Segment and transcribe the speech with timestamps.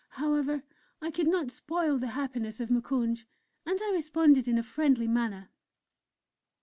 [0.15, 0.63] However,
[0.99, 3.23] I could not spoil the happiness of Moukounj,
[3.67, 5.51] and I responded in a friendly manner.